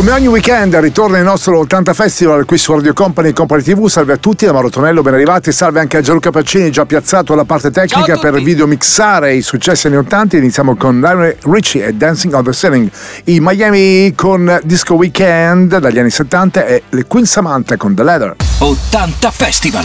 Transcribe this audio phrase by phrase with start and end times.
[0.00, 3.86] Come ogni weekend ritorna il nostro 80 Festival qui su Radio Company e Company TV.
[3.86, 5.52] Salve a tutti, da Mauro Tonello, ben arrivati.
[5.52, 9.96] Salve anche a Gianluca Pacini, già piazzato alla parte tecnica per videomixare i successi anni
[9.96, 10.38] 80.
[10.38, 12.90] Iniziamo con Lionel Richie e Dancing on the Ceiling.
[13.24, 18.36] I Miami con Disco Weekend dagli anni 70 e le Queen Samantha con The Leather.
[18.56, 19.84] 80 Festival.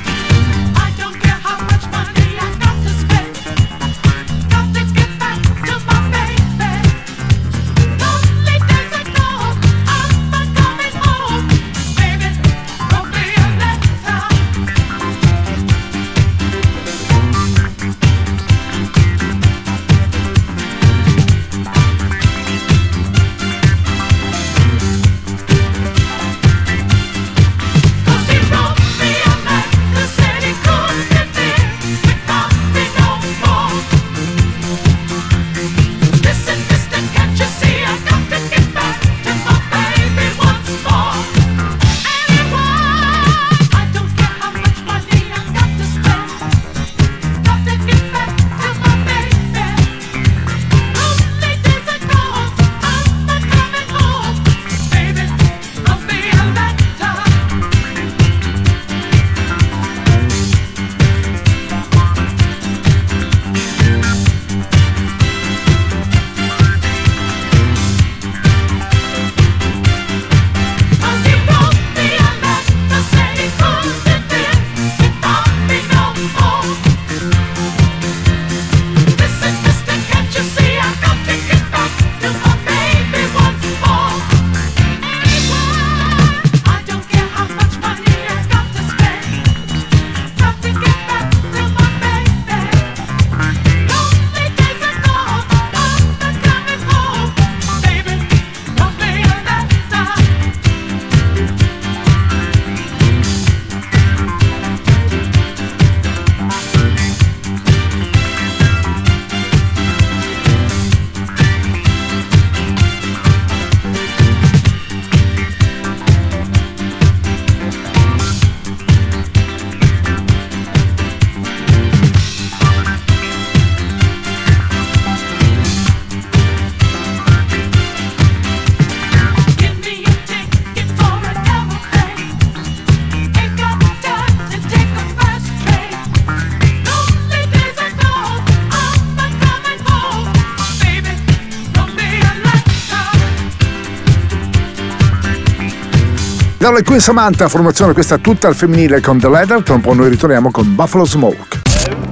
[146.61, 150.09] Dalle Queen Samantha, formazione questa tutta al femminile con The Leather, tra un po' noi
[150.09, 151.61] ritorniamo con Buffalo Smoke.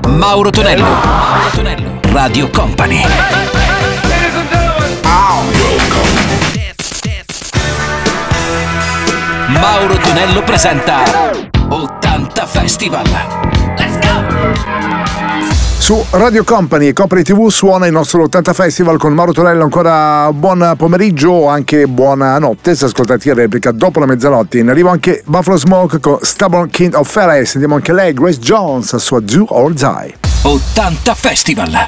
[0.07, 3.04] Mauro Tonello, Mauro Tonello, Radio Company.
[9.50, 11.04] Mauro Tonello presenta
[11.69, 13.49] 80 Festival.
[15.90, 19.64] Su Radio Company e Company TV suona il nostro 80 Festival con Mauro Tonello.
[19.64, 22.76] Ancora buon pomeriggio o anche buona notte.
[22.76, 24.60] Se ascoltati in replica dopo la mezzanotte.
[24.60, 27.44] In arrivo anche Buffalo Smoke con Stubborn King of Fairy.
[27.48, 30.16] Sentiamo anche lei, Grace Jones, a sua Do or Die.
[30.44, 31.88] 80 Festival.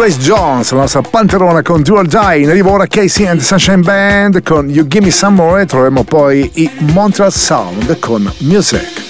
[0.00, 2.38] Grace Jones, la nostra panterona con or Die.
[2.38, 6.04] In arrivo ora Casey and Sunshine Band con You Give Me Some More e troveremo
[6.04, 9.09] poi i Montreal Sound con Music.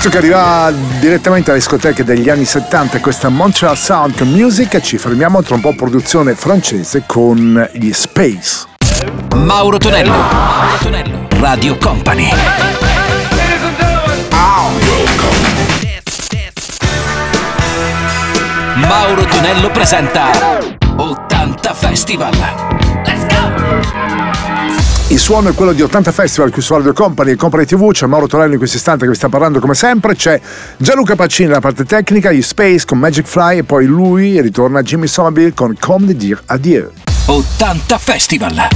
[0.00, 4.80] Pezzo che arriva direttamente alle discoteche degli anni 70, questa Montreal Sound Music.
[4.80, 8.64] Ci fermiamo tra un po' produzione francese con gli Space.
[9.36, 12.30] Mauro Tonello, Mauro Tonello, Radio Company.
[18.76, 20.30] Mauro Tonello presenta
[20.96, 22.32] 80 Festival.
[23.04, 23.29] Let's go!
[25.10, 27.90] Il suono è quello di 80 Festival qui su Radio Company e Company TV.
[27.90, 30.14] C'è Mauro Torello in questo istante che vi sta parlando come sempre.
[30.14, 30.40] C'è
[30.76, 35.08] Gianluca Pacini nella parte tecnica, gli Space con Magic Fly e poi lui ritorna Jimmy
[35.08, 36.92] Somerville con Comme dire adieu.
[37.26, 38.68] 80 Festival.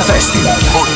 [0.00, 0.87] 80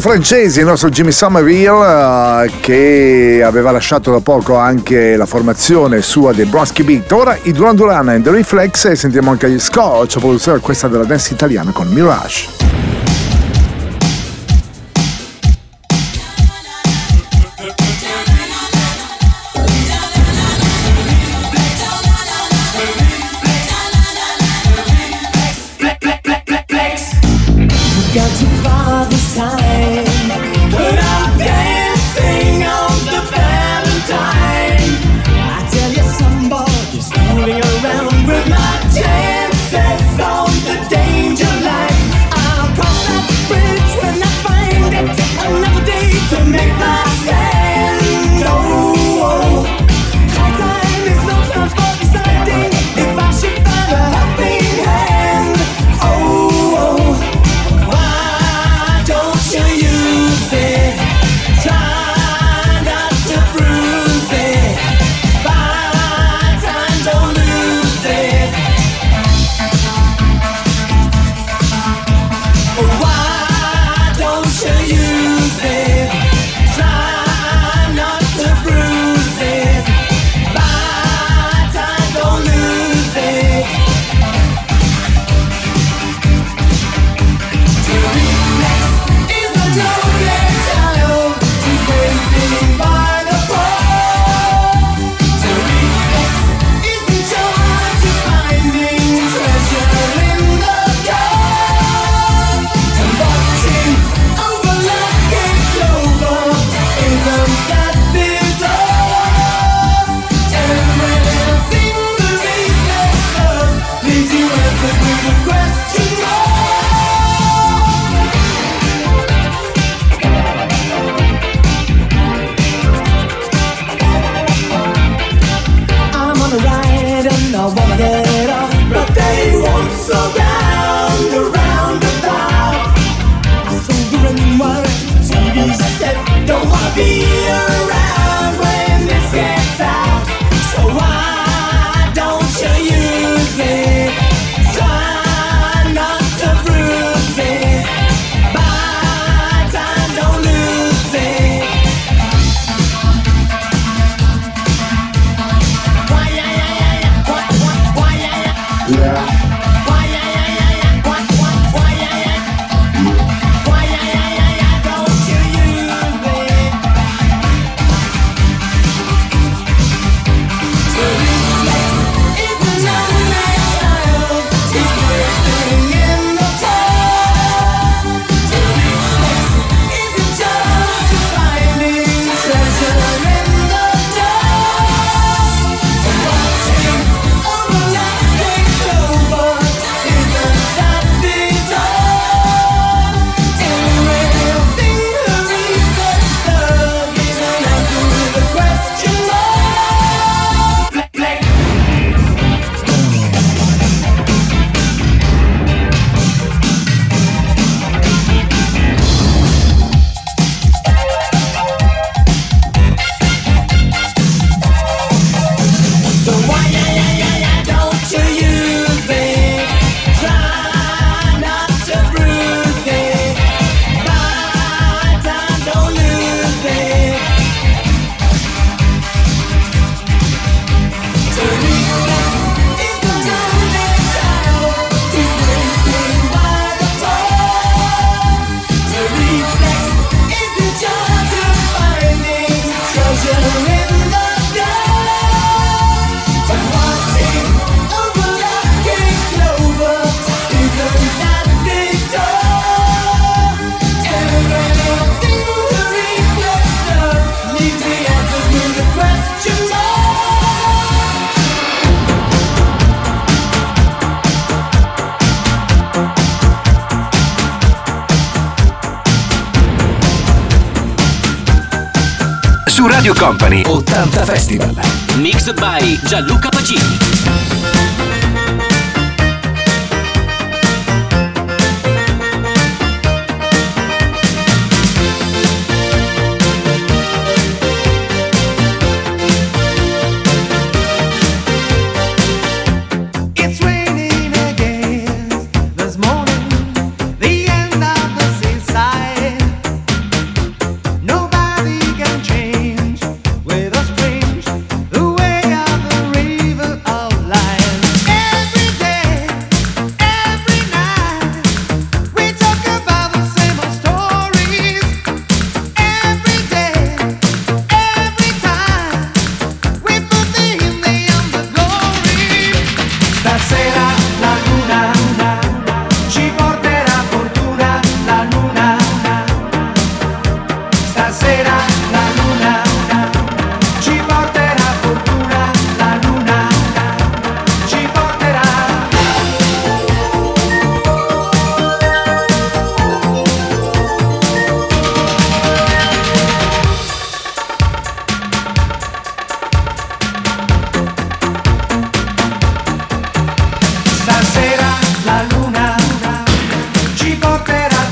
[0.00, 6.00] versione francese, il nostro Jimmy Somerville, uh, che aveva lasciato da poco anche la formazione
[6.00, 7.12] sua dei Bronski Beat.
[7.12, 11.04] Ora i Duran Duran e The Reflex e sentiamo anche gli Scotch, produzione questa della
[11.04, 12.59] dance italiana con Mirage.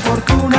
[0.09, 0.58] Noi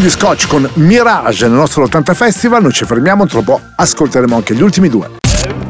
[0.00, 4.54] gli Scotch con Mirage nel nostro 80 Festival, noi ci fermiamo, tra poco ascolteremo anche
[4.54, 5.10] gli ultimi due.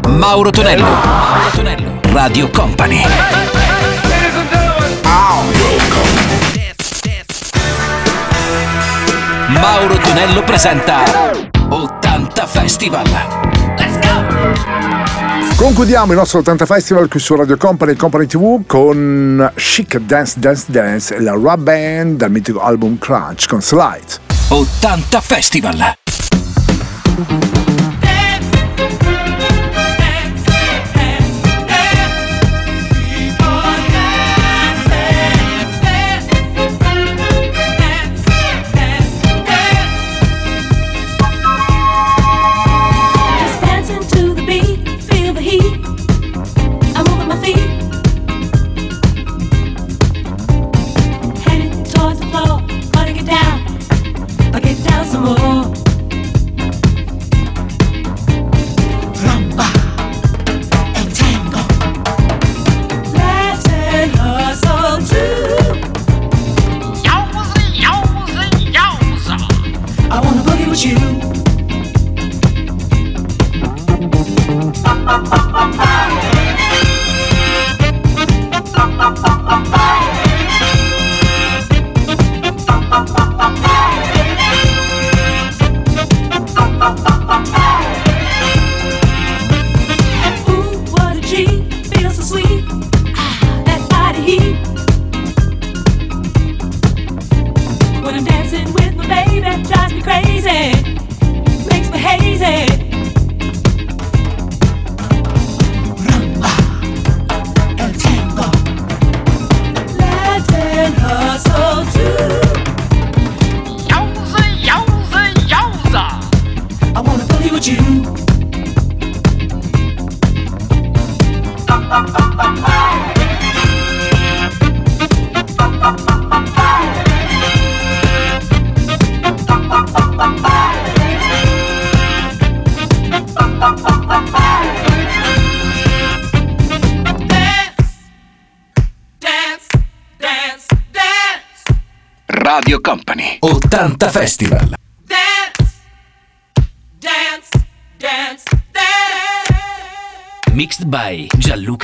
[0.09, 0.85] Mauro Tonello.
[0.85, 2.01] Mauro Tonello.
[2.13, 3.03] Radio Company.
[9.49, 11.03] Mauro Tonello presenta
[11.69, 13.40] 80 Festival.
[15.61, 20.41] Concludiamo il nostro 80 Festival qui su Radio Company e Company TV con Chic Dance
[20.41, 24.07] Dance Dance e la Rub Band dal mitico album Crunch con Slide.
[24.49, 25.99] 80 Festival.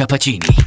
[0.06, 0.38] Gianluca Pacini.
[0.46, 0.65] dance,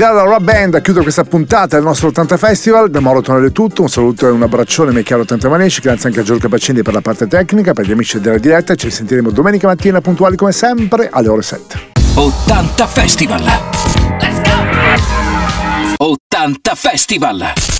[0.00, 3.48] E dalla Rock Band a chiudere questa puntata del nostro 80 Festival, da Mauro Tonello
[3.48, 6.44] è tutto, un saluto e un abbraccione miei caro 80 Manesci, grazie anche a Giorgio
[6.44, 10.36] Capacini per la parte tecnica, per gli amici della diretta, ci sentiremo domenica mattina puntuali
[10.36, 11.92] come sempre alle ore 7.
[12.14, 13.42] 80 Festival!
[13.42, 14.40] Let's
[15.98, 16.06] go!
[16.06, 17.78] 80 Festival!